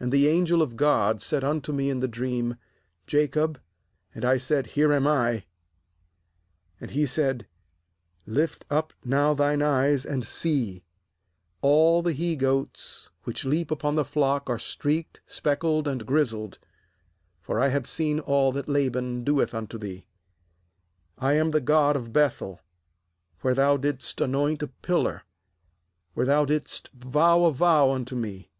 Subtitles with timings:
[0.00, 2.54] nAnd the angel of God said unto me in the dream:
[3.08, 3.60] Jacob;
[4.14, 5.46] and I said: Here am I.
[6.80, 7.48] ^And he said:
[8.24, 10.84] Lift up now thine eyes, and see,
[11.60, 16.60] all the he goats which leap upon the flock are streaked, speckled, and grizzled;
[17.40, 19.94] for I have seen all that Laban doeth unto thee.
[21.18, 22.60] 31.13 GENESIS "I am the God of ^ Beth el,
[23.40, 25.24] where thou didst anoint a pillar,
[26.14, 28.52] where thou didst vow a vow unto Me.